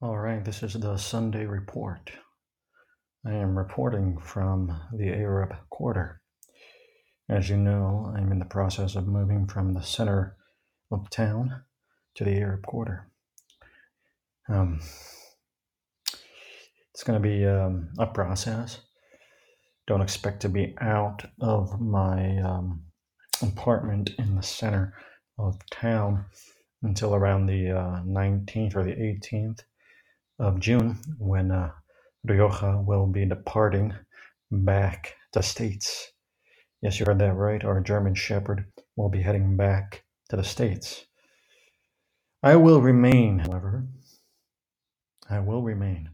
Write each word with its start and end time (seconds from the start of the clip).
All 0.00 0.16
right, 0.16 0.44
this 0.44 0.62
is 0.62 0.74
the 0.74 0.96
Sunday 0.96 1.44
report. 1.44 2.12
I 3.26 3.32
am 3.32 3.58
reporting 3.58 4.16
from 4.20 4.80
the 4.92 5.08
Arab 5.08 5.56
quarter. 5.70 6.20
As 7.28 7.50
you 7.50 7.56
know, 7.56 8.14
I'm 8.16 8.30
in 8.30 8.38
the 8.38 8.44
process 8.44 8.94
of 8.94 9.08
moving 9.08 9.48
from 9.48 9.74
the 9.74 9.82
center 9.82 10.36
of 10.92 11.10
town 11.10 11.64
to 12.14 12.22
the 12.22 12.36
Arab 12.36 12.62
quarter. 12.62 13.08
Um, 14.48 14.80
it's 16.94 17.02
going 17.02 17.20
to 17.20 17.28
be 17.28 17.44
um, 17.44 17.88
a 17.98 18.06
process. 18.06 18.78
Don't 19.88 20.00
expect 20.00 20.42
to 20.42 20.48
be 20.48 20.76
out 20.80 21.28
of 21.40 21.80
my 21.80 22.38
um, 22.38 22.84
apartment 23.42 24.10
in 24.16 24.36
the 24.36 24.44
center 24.44 24.94
of 25.40 25.58
town 25.72 26.26
until 26.84 27.16
around 27.16 27.46
the 27.46 27.72
uh, 27.72 28.02
19th 28.04 28.76
or 28.76 28.84
the 28.84 28.92
18th 28.92 29.62
of 30.38 30.60
June 30.60 30.98
when 31.18 31.50
uh, 31.50 31.70
Rioja 32.24 32.82
will 32.84 33.06
be 33.06 33.26
departing 33.26 33.92
back 34.50 35.14
to 35.32 35.40
the 35.40 35.42
States. 35.42 36.12
Yes, 36.80 36.98
you 37.00 37.06
heard 37.06 37.18
that 37.18 37.34
right. 37.34 37.64
Our 37.64 37.80
German 37.80 38.14
Shepherd 38.14 38.66
will 38.96 39.08
be 39.08 39.22
heading 39.22 39.56
back 39.56 40.04
to 40.30 40.36
the 40.36 40.44
States. 40.44 41.04
I 42.42 42.56
will 42.56 42.80
remain, 42.80 43.40
however. 43.40 43.86
I 45.28 45.40
will 45.40 45.62
remain. 45.62 46.10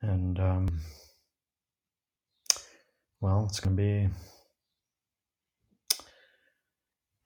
And, 0.00 0.38
um, 0.38 0.68
well, 3.20 3.46
it's 3.48 3.58
going 3.58 3.76
to 3.76 3.82
be, 3.82 4.08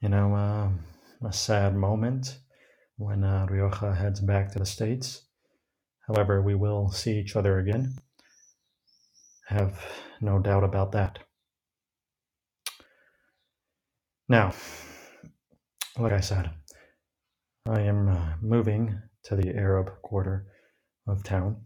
you 0.01 0.09
know, 0.09 0.35
uh, 0.35 1.29
a 1.29 1.33
sad 1.33 1.77
moment 1.77 2.39
when 2.97 3.23
uh, 3.23 3.47
Rioja 3.51 3.95
heads 3.95 4.21
back 4.21 4.51
to 4.53 4.59
the 4.59 4.67
States. 4.67 5.27
However, 6.13 6.43
we 6.43 6.55
will 6.55 6.91
see 6.91 7.19
each 7.19 7.37
other 7.37 7.59
again. 7.59 7.97
Have 9.49 9.81
no 10.21 10.39
doubt 10.39 10.63
about 10.63 10.93
that. 10.93 11.21
Now, 14.29 14.53
like 15.99 16.13
I 16.13 16.21
said, 16.21 16.51
I 17.67 17.81
am 17.83 18.09
uh, 18.09 18.35
moving 18.43 19.01
to 19.25 19.37
the 19.37 19.55
Arab 19.57 19.91
quarter 20.03 20.47
of 21.07 21.23
town. 21.23 21.63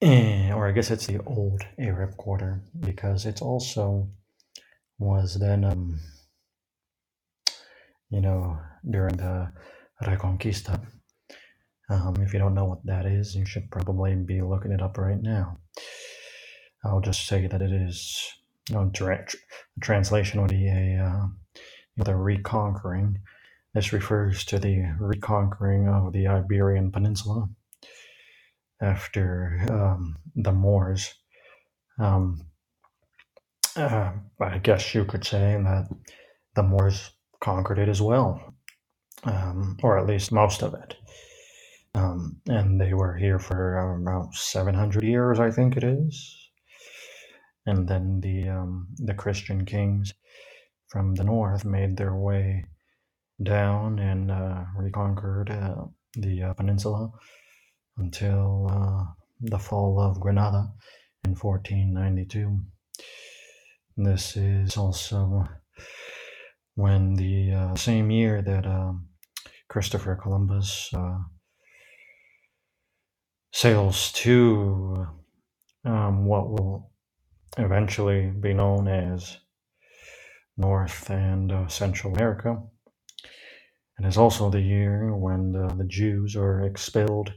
Eh, 0.00 0.52
or 0.52 0.68
I 0.68 0.72
guess 0.72 0.90
it's 0.90 1.06
the 1.06 1.22
old 1.24 1.62
Arab 1.78 2.16
quarter 2.16 2.62
because 2.80 3.26
it's 3.26 3.42
also 3.42 4.08
was 4.98 5.38
then, 5.38 5.64
um, 5.64 6.00
you 8.08 8.20
know, 8.20 8.58
during 8.88 9.16
the 9.16 9.52
Reconquista. 10.02 10.80
Um, 11.88 12.16
if 12.20 12.32
you 12.32 12.38
don't 12.38 12.54
know 12.54 12.64
what 12.64 12.84
that 12.86 13.06
is, 13.06 13.34
you 13.36 13.44
should 13.44 13.70
probably 13.70 14.14
be 14.16 14.42
looking 14.42 14.72
it 14.72 14.82
up 14.82 14.98
right 14.98 15.20
now. 15.20 15.58
I'll 16.84 17.00
just 17.00 17.26
say 17.26 17.46
that 17.46 17.62
it 17.62 17.72
is, 17.72 18.20
you 18.68 18.74
know, 18.74 18.90
tra- 18.92 19.24
tr- 19.26 19.36
translation 19.80 20.40
would 20.40 20.50
be 20.50 20.68
a 20.68 20.98
uh, 21.04 21.26
you 21.54 21.98
know, 21.98 22.04
the 22.04 22.16
reconquering. 22.16 23.20
This 23.74 23.92
refers 23.92 24.44
to 24.46 24.58
the 24.58 24.94
reconquering 24.98 25.88
of 25.88 26.12
the 26.12 26.26
Iberian 26.26 26.90
Peninsula 26.90 27.48
after 28.80 29.60
um, 29.70 30.16
the 30.34 30.52
Moors. 30.52 31.14
Um, 31.98 32.46
uh, 33.76 34.12
I 34.40 34.58
guess 34.58 34.94
you 34.94 35.04
could 35.04 35.24
say 35.24 35.60
that 35.62 35.88
the 36.54 36.62
Moors 36.62 37.10
conquered 37.40 37.78
it 37.78 37.88
as 37.88 38.00
well, 38.00 38.54
um, 39.24 39.76
or 39.82 39.98
at 39.98 40.06
least 40.06 40.32
most 40.32 40.62
of 40.62 40.74
it. 40.74 40.96
Um, 41.96 42.36
and 42.46 42.78
they 42.78 42.92
were 42.92 43.16
here 43.16 43.38
for 43.38 43.78
about 43.78 44.34
700 44.34 45.02
years, 45.02 45.40
I 45.40 45.50
think 45.50 45.78
it 45.78 45.82
is. 45.82 46.50
And 47.64 47.88
then 47.88 48.20
the 48.20 48.48
um, 48.50 48.88
the 48.96 49.14
Christian 49.14 49.64
kings 49.64 50.12
from 50.88 51.14
the 51.14 51.24
north 51.24 51.64
made 51.64 51.96
their 51.96 52.14
way 52.14 52.64
down 53.42 53.98
and 53.98 54.30
uh, 54.30 54.64
reconquered 54.76 55.50
uh, 55.50 55.86
the 56.14 56.42
uh, 56.42 56.52
peninsula 56.52 57.10
until 57.96 58.68
uh, 58.70 59.04
the 59.40 59.58
fall 59.58 59.98
of 59.98 60.20
Granada 60.20 60.68
in 61.24 61.34
1492. 61.34 62.60
This 63.96 64.36
is 64.36 64.76
also 64.76 65.48
when 66.74 67.14
the 67.14 67.52
uh, 67.52 67.74
same 67.74 68.10
year 68.10 68.42
that 68.42 68.66
um, 68.66 69.08
Christopher 69.68 70.14
Columbus 70.14 70.90
uh, 70.94 71.18
sails 73.56 74.12
to 74.12 75.06
um, 75.86 76.26
what 76.26 76.50
will 76.50 76.90
eventually 77.56 78.26
be 78.26 78.52
known 78.52 78.86
as 78.86 79.38
North 80.58 81.08
and 81.08 81.50
uh, 81.50 81.66
Central 81.66 82.14
America. 82.14 82.58
And 83.96 84.06
is 84.06 84.18
also 84.18 84.50
the 84.50 84.60
year 84.60 85.16
when 85.16 85.52
the, 85.52 85.74
the 85.74 85.86
Jews 85.88 86.36
are 86.36 86.66
expelled 86.66 87.32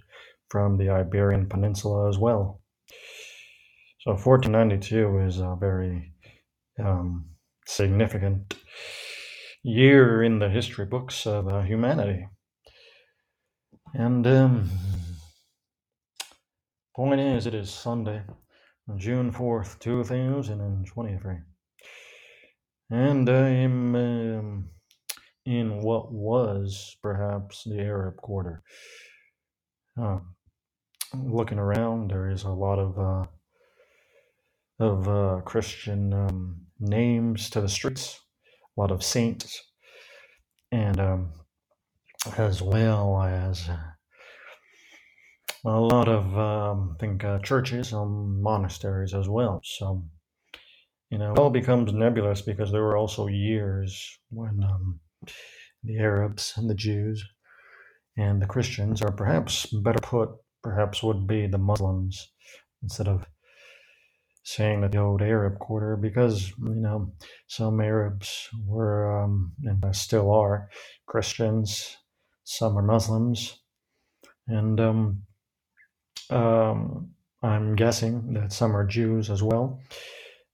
from 0.50 0.78
the 0.78 0.90
Iberian 0.90 1.48
Peninsula 1.48 2.10
as 2.10 2.18
well. 2.18 2.60
So 4.02 4.12
1492 4.12 5.20
is 5.20 5.40
a 5.40 5.56
very 5.58 6.12
um, 6.84 7.30
significant 7.66 8.56
year 9.64 10.22
in 10.22 10.40
the 10.40 10.50
history 10.50 10.86
books 10.86 11.26
of 11.26 11.48
uh, 11.48 11.62
humanity. 11.62 12.28
And 13.94 14.28
um, 14.28 14.70
point 17.00 17.22
is, 17.22 17.48
it 17.48 17.54
is 17.54 17.70
Sunday, 17.70 18.22
June 18.98 19.32
4th, 19.32 19.80
2023. 19.80 21.36
And 22.90 23.30
I 23.30 23.48
am 23.48 23.96
um, 23.96 24.70
in 25.46 25.80
what 25.80 26.12
was 26.12 26.98
perhaps 27.02 27.64
the 27.64 27.80
Arab 27.80 28.18
quarter. 28.18 28.64
Uh, 29.98 30.20
looking 31.16 31.58
around, 31.58 32.12
there 32.12 32.30
is 32.30 32.44
a 32.44 32.50
lot 32.50 32.80
of 32.80 33.00
uh, 33.00 33.26
of 34.86 35.08
uh, 35.08 35.42
Christian 35.46 36.14
um, 36.14 36.66
names 36.82 37.50
to 37.52 37.62
the 37.62 37.70
streets, 37.70 38.20
a 38.78 38.82
lot 38.82 38.92
of 38.92 39.06
saints, 39.06 39.64
and 40.74 41.00
um, 41.00 41.32
as 42.38 42.62
well 42.62 43.22
as 43.22 43.70
a 45.66 45.70
lot 45.70 46.08
of 46.08 46.38
um, 46.38 46.96
I 46.96 47.00
think 47.00 47.24
uh, 47.24 47.40
churches 47.40 47.94
and 47.94 48.42
monasteries 48.42 49.14
as 49.14 49.28
well. 49.28 49.62
So 49.64 50.04
you 51.10 51.18
know, 51.18 51.34
it 51.34 51.40
all 51.40 51.50
becomes 51.50 51.92
nebulous 51.92 52.42
because 52.42 52.72
there 52.72 52.84
were 52.84 52.98
also 52.98 53.28
years 53.28 54.20
when 54.30 54.64
um, 54.64 55.00
the 55.84 55.98
Arabs 55.98 56.54
and 56.56 56.70
the 56.70 56.76
Jews 56.76 57.24
and 58.16 58.42
the 58.42 58.46
Christians, 58.46 59.02
or 59.02 59.12
perhaps 59.12 59.66
better 59.66 60.00
put, 60.02 60.30
perhaps 60.62 61.02
would 61.02 61.26
be 61.26 61.48
the 61.48 61.58
Muslims 61.58 62.32
instead 62.84 63.08
of 63.08 63.26
saying 64.44 64.82
that 64.82 64.92
the 64.92 65.00
old 65.00 65.22
Arab 65.22 65.58
quarter, 65.60 65.96
because 65.96 66.50
you 66.60 66.76
know 66.76 67.12
some 67.48 67.82
Arabs 67.82 68.48
were 68.66 69.24
um, 69.24 69.54
and 69.64 69.96
still 69.96 70.32
are 70.32 70.70
Christians, 71.08 71.98
some 72.44 72.78
are 72.78 72.84
Muslims, 72.84 73.60
and 74.48 74.80
um, 74.80 75.24
um, 76.30 77.12
I'm 77.42 77.76
guessing 77.76 78.34
that 78.34 78.52
some 78.52 78.76
are 78.76 78.86
Jews 78.86 79.30
as 79.30 79.42
well, 79.42 79.82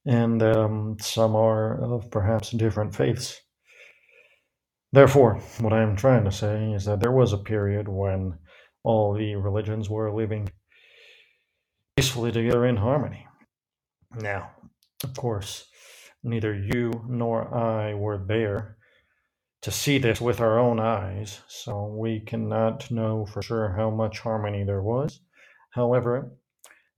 and 0.04 0.42
um, 0.42 0.96
some 1.00 1.34
are 1.34 1.82
of 1.82 2.10
perhaps 2.10 2.50
different 2.50 2.94
faiths. 2.94 3.40
Therefore, 4.92 5.40
what 5.60 5.72
I 5.72 5.82
am 5.82 5.96
trying 5.96 6.24
to 6.24 6.32
say 6.32 6.72
is 6.72 6.84
that 6.84 7.00
there 7.00 7.12
was 7.12 7.32
a 7.32 7.38
period 7.38 7.88
when 7.88 8.38
all 8.84 9.14
the 9.14 9.34
religions 9.34 9.90
were 9.90 10.14
living 10.14 10.48
peacefully 11.96 12.30
together 12.30 12.66
in 12.66 12.76
harmony. 12.76 13.26
Now, 14.14 14.50
of 15.02 15.14
course, 15.14 15.66
neither 16.22 16.54
you 16.54 16.92
nor 17.08 17.52
I 17.52 17.94
were 17.94 18.18
there 18.18 18.76
to 19.62 19.70
see 19.70 19.98
this 19.98 20.20
with 20.20 20.40
our 20.40 20.58
own 20.58 20.78
eyes, 20.78 21.40
so 21.48 21.86
we 21.86 22.20
cannot 22.20 22.90
know 22.90 23.26
for 23.26 23.42
sure 23.42 23.74
how 23.76 23.90
much 23.90 24.20
harmony 24.20 24.62
there 24.62 24.82
was. 24.82 25.20
However, 25.76 26.32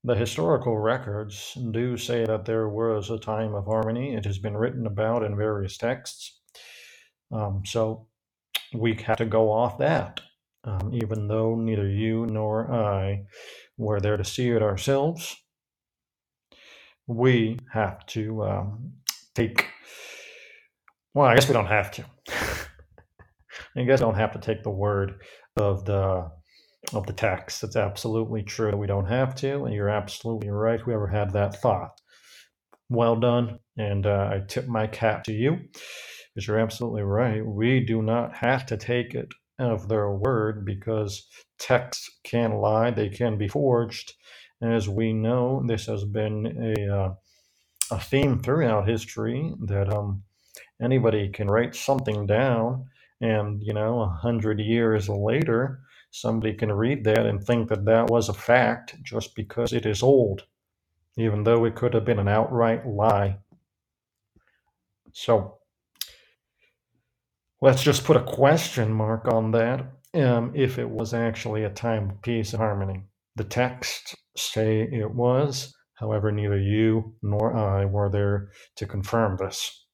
the 0.05 0.15
historical 0.15 0.79
records 0.79 1.53
do 1.73 1.97
say 1.97 2.25
that 2.25 2.45
there 2.45 2.69
was 2.69 3.11
a 3.11 3.19
time 3.19 3.53
of 3.57 3.65
harmony. 3.65 4.15
It 4.15 4.25
has 4.25 4.39
been 4.39 4.57
written 4.57 4.87
about 4.87 5.25
in 5.25 5.37
various 5.37 5.77
texts. 5.77 6.39
Um, 7.33 7.63
so 7.67 8.07
we 8.73 8.95
have 9.05 9.17
to 9.17 9.25
go 9.25 9.51
off 9.51 9.79
that, 9.79 10.21
um, 10.63 10.93
even 10.95 11.27
though 11.27 11.57
neither 11.57 11.89
you 11.89 12.27
nor 12.27 12.73
I 12.73 13.25
were 13.77 13.99
there 13.99 14.17
to 14.17 14.25
see 14.25 14.49
it 14.51 14.63
ourselves. 14.63 15.37
We 17.09 17.59
have 17.73 18.07
to 18.07 18.45
um, 18.45 18.93
take, 19.35 19.67
well, 21.15 21.27
I 21.27 21.35
guess 21.35 21.49
we 21.49 21.53
don't 21.53 21.67
have 21.67 21.91
to. 21.93 22.05
I 23.77 23.83
guess 23.83 23.99
we 23.99 24.05
don't 24.05 24.15
have 24.15 24.35
to 24.35 24.39
take 24.39 24.63
the 24.63 24.71
word 24.71 25.21
of 25.57 25.85
the 25.85 26.31
of 26.95 27.07
the 27.07 27.13
text. 27.13 27.65
It's 27.65 27.77
absolutely 27.77 28.43
true. 28.43 28.77
We 28.77 28.87
don't 28.87 29.07
have 29.07 29.35
to, 29.37 29.65
and 29.65 29.75
you're 29.75 29.91
absolutely 29.91 30.51
right. 30.51 30.81
Whoever 30.81 31.09
had 31.09 31.33
that 31.33 31.61
thought, 31.61 32.01
well 32.89 33.17
done. 33.17 33.59
And 33.77 34.07
uh, 34.07 34.31
I 34.33 34.43
tip 34.47 34.67
my 34.69 34.87
cap 34.87 35.25
to 35.25 35.33
you 35.33 35.59
because 36.35 36.47
you're 36.47 36.59
absolutely 36.61 37.03
right. 37.03 37.45
We 37.45 37.81
do 37.81 38.03
not 38.03 38.37
have 38.37 38.67
to 38.67 38.77
take 38.77 39.15
it 39.15 39.29
of 39.59 39.89
their 39.89 40.11
word 40.13 40.65
because 40.65 41.27
texts 41.59 42.09
can 42.25 42.55
lie, 42.59 42.91
they 42.91 43.09
can 43.09 43.37
be 43.39 43.49
forged. 43.49 44.15
As 44.63 44.89
we 44.89 45.13
know, 45.13 45.63
this 45.67 45.87
has 45.87 46.05
been 46.05 46.77
a, 46.79 46.97
uh, 46.97 47.15
a 47.91 48.01
theme 48.01 48.41
throughout 48.41 48.89
history 48.89 49.53
that 49.67 49.93
um, 49.93 50.23
anybody 50.83 51.29
can 51.31 51.49
write 51.51 51.75
something 51.75 52.27
down, 52.27 52.87
and 53.21 53.63
you 53.63 53.73
know, 53.73 54.01
a 54.03 54.09
hundred 54.09 54.61
years 54.61 55.09
later, 55.09 55.81
somebody 56.11 56.55
can 56.55 56.73
read 56.73 57.05
that 57.05 57.27
and 57.27 57.43
think 57.43 57.69
that 57.69 57.85
that 57.85 58.09
was 58.09 58.29
a 58.29 58.35
fact 58.35 58.97
just 59.03 59.35
because 59.35 59.73
it 59.73 59.87
is 59.87 60.03
old, 60.03 60.45
even 61.17 61.45
though 61.45 61.65
it 61.65 61.75
could 61.75 61.95
have 61.95 62.05
been 62.05 62.19
an 62.19 62.29
outright 62.29 62.87
lie. 62.87 63.39
So 65.13 65.59
let's 67.61 67.83
just 67.83 68.05
put 68.05 68.17
a 68.17 68.23
question 68.23 68.93
mark 68.93 69.29
on 69.29 69.51
that 69.53 69.87
um, 70.15 70.53
if 70.55 70.79
it 70.79 70.89
was 70.89 71.15
actually 71.15 71.65
a 71.65 71.71
time 71.71 72.11
of 72.11 72.23
peace 72.23 72.53
and 72.53 72.63
harmony. 72.63 73.03
The 73.37 73.45
texts 73.45 74.15
say 74.37 74.83
it 74.83 75.15
was, 75.15 75.75
however, 75.95 76.33
neither 76.33 76.59
you 76.59 77.15
nor 77.23 77.57
I 77.57 77.85
were 77.85 78.09
there 78.11 78.51
to 78.77 78.87
confirm 78.87 79.37
this. 79.37 79.87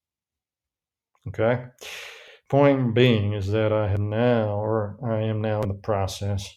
Okay? 1.29 1.65
Point 2.49 2.95
being 2.95 3.33
is 3.33 3.51
that 3.51 3.73
I 3.73 3.89
have 3.89 4.01
now, 4.01 4.61
or 4.61 4.99
I 5.05 5.23
am 5.23 5.41
now 5.41 5.63
in 5.63 5.69
the 5.69 5.75
process 5.75 6.49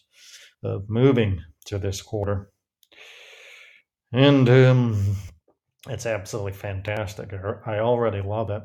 of 0.62 0.88
moving 0.88 1.40
to 1.66 1.78
this 1.78 2.02
quarter. 2.02 2.50
And 4.12 4.48
um, 4.48 5.16
it's 5.88 6.06
absolutely 6.06 6.52
fantastic. 6.52 7.32
I 7.66 7.78
already 7.78 8.20
love 8.20 8.50
it. 8.50 8.62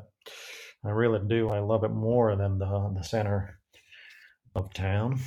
I 0.84 0.90
really 0.90 1.20
do. 1.26 1.48
I 1.48 1.60
love 1.60 1.84
it 1.84 1.90
more 1.90 2.36
than 2.36 2.58
the, 2.58 2.92
the 2.94 3.02
center 3.02 3.58
of 4.54 4.72
town. 4.74 5.18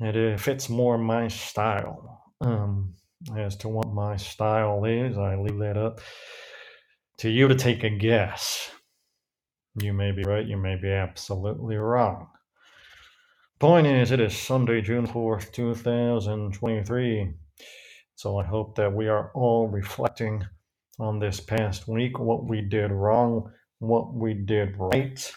It 0.00 0.40
fits 0.40 0.68
more 0.68 0.98
my 0.98 1.28
style. 1.28 2.24
Um, 2.40 2.94
as 3.36 3.56
to 3.58 3.68
what 3.68 3.92
my 3.92 4.16
style 4.16 4.84
is, 4.86 5.18
I 5.18 5.36
leave 5.36 5.58
that 5.58 5.76
up 5.76 6.00
to 7.18 7.28
you 7.28 7.48
to 7.48 7.54
take 7.54 7.84
a 7.84 7.90
guess. 7.90 8.70
You 9.76 9.92
may 9.92 10.10
be 10.10 10.24
right, 10.24 10.46
you 10.46 10.56
may 10.56 10.76
be 10.76 10.90
absolutely 10.90 11.76
wrong. 11.76 12.28
Point 13.60 13.86
is, 13.86 14.10
it 14.10 14.18
is 14.18 14.36
Sunday, 14.36 14.80
June 14.80 15.06
4th, 15.06 15.52
2023. 15.52 17.34
So 18.16 18.38
I 18.38 18.44
hope 18.44 18.74
that 18.76 18.92
we 18.92 19.06
are 19.08 19.30
all 19.32 19.68
reflecting 19.68 20.44
on 20.98 21.18
this 21.18 21.40
past 21.40 21.86
week, 21.86 22.18
what 22.18 22.48
we 22.48 22.62
did 22.62 22.90
wrong, 22.90 23.52
what 23.78 24.12
we 24.12 24.34
did 24.34 24.76
right, 24.76 25.32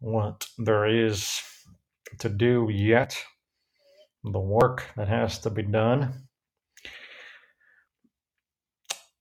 what 0.00 0.46
there 0.58 0.86
is 0.86 1.40
to 2.18 2.28
do 2.28 2.68
yet, 2.70 3.16
the 4.24 4.38
work 4.38 4.86
that 4.96 5.08
has 5.08 5.38
to 5.38 5.50
be 5.50 5.62
done. 5.62 6.28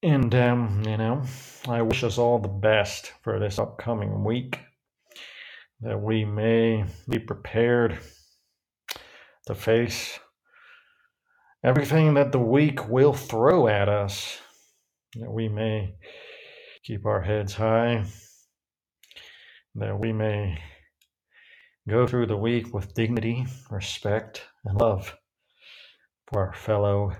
And, 0.02 0.34
um, 0.34 0.84
you 0.86 0.96
know, 0.96 1.24
I 1.68 1.82
wish 1.82 2.06
us 2.06 2.18
all 2.18 2.40
the 2.40 2.48
best 2.48 3.12
for 3.22 3.38
this 3.38 3.60
upcoming 3.60 4.24
week, 4.24 4.60
that 5.82 6.00
we 6.00 6.24
may 6.24 6.86
be 7.10 7.20
prepared 7.20 8.00
to 9.48 9.56
face 9.56 10.18
everything 11.66 12.14
that 12.14 12.32
the 12.32 12.40
week 12.40 12.88
will 12.88 13.12
throw 13.12 13.68
at 13.68 13.90
us, 13.90 14.38
that 15.16 15.30
we 15.32 15.50
may 15.50 15.96
keep 16.86 17.06
our 17.06 17.22
heads 17.22 17.54
high, 17.54 18.06
that 19.76 20.00
we 20.00 20.14
may 20.14 20.62
go 21.90 22.08
through 22.08 22.28
the 22.28 22.38
week 22.38 22.74
with 22.74 22.94
dignity, 22.94 23.46
respect, 23.70 24.44
and 24.64 24.80
love 24.80 25.18
for 26.28 26.48
our 26.48 26.54
fellow 26.54 27.12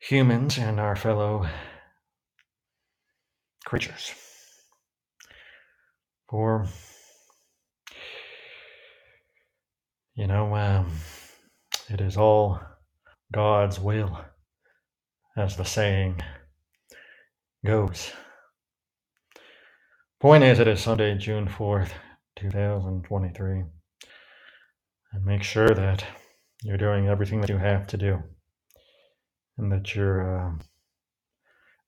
humans 0.00 0.56
and 0.56 0.80
our 0.80 0.96
fellow 0.96 1.46
creatures. 3.66 4.12
For, 6.28 6.66
you 10.14 10.26
know, 10.26 10.54
um, 10.54 10.90
it 11.90 12.00
is 12.00 12.16
all 12.16 12.60
God's 13.32 13.78
will, 13.78 14.18
as 15.36 15.56
the 15.56 15.64
saying 15.64 16.22
goes. 17.64 18.10
Point 20.20 20.44
is, 20.44 20.60
it 20.60 20.68
is 20.68 20.80
Sunday, 20.80 21.16
June 21.18 21.46
4th, 21.46 21.90
2023. 22.36 23.64
And 25.12 25.24
make 25.24 25.42
sure 25.42 25.74
that 25.74 26.04
you're 26.62 26.76
doing 26.76 27.08
everything 27.08 27.40
that 27.40 27.50
you 27.50 27.58
have 27.58 27.86
to 27.88 27.96
do 27.96 28.22
and 29.60 29.70
that 29.72 29.94
you're 29.94 30.38
uh, 30.38 30.52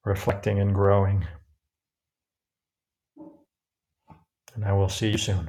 reflecting 0.05 0.61
and 0.61 0.75
growing. 0.75 1.27
And 4.55 4.65
I 4.65 4.73
will 4.73 4.89
see 4.89 5.11
you 5.11 5.19
soon. 5.19 5.49